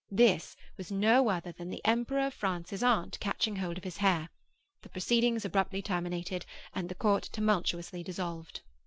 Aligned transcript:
This 0.09 0.55
was 0.77 0.91
no 0.91 1.29
other 1.29 1.51
than 1.51 1.69
the 1.69 1.85
Emperor 1.85 2.21
of 2.25 2.33
France's 2.33 2.81
aunt 2.81 3.19
catching 3.19 3.57
hold 3.57 3.77
of 3.77 3.83
his 3.83 3.97
hair. 3.97 4.29
The 4.81 4.89
proceedings 4.89 5.45
abruptly 5.45 5.83
terminated, 5.83 6.43
and 6.73 6.89
the 6.89 6.95
court 6.95 7.29
tumultuously 7.31 8.01
dissolved. 8.01 8.61